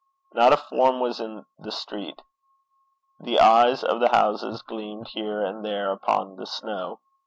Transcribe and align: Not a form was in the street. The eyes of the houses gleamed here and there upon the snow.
Not 0.33 0.51
a 0.51 0.57
form 0.57 0.99
was 0.99 1.19
in 1.19 1.45
the 1.59 1.71
street. 1.71 2.23
The 3.19 3.39
eyes 3.39 3.83
of 3.83 3.99
the 3.99 4.09
houses 4.09 4.63
gleamed 4.63 5.09
here 5.09 5.45
and 5.45 5.63
there 5.63 5.91
upon 5.91 6.37
the 6.37 6.47
snow. 6.47 6.97